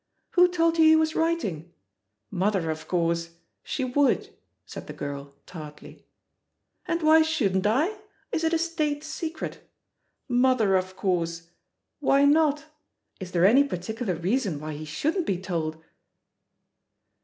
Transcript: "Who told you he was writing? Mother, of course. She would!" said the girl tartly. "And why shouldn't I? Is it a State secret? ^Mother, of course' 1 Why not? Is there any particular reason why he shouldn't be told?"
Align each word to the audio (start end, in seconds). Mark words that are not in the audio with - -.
"Who 0.31 0.47
told 0.47 0.79
you 0.79 0.85
he 0.85 0.95
was 0.95 1.15
writing? 1.15 1.75
Mother, 2.31 2.71
of 2.71 2.87
course. 2.87 3.35
She 3.61 3.83
would!" 3.83 4.33
said 4.65 4.87
the 4.87 4.93
girl 4.93 5.35
tartly. 5.45 6.07
"And 6.87 7.03
why 7.03 7.21
shouldn't 7.21 7.67
I? 7.67 7.97
Is 8.31 8.43
it 8.43 8.51
a 8.51 8.57
State 8.57 9.03
secret? 9.03 9.59
^Mother, 10.27 10.75
of 10.75 10.95
course' 10.95 11.51
1 11.99 11.99
Why 11.99 12.25
not? 12.25 12.65
Is 13.19 13.31
there 13.31 13.45
any 13.45 13.63
particular 13.63 14.15
reason 14.15 14.59
why 14.59 14.73
he 14.73 14.85
shouldn't 14.85 15.27
be 15.27 15.37
told?" 15.37 15.79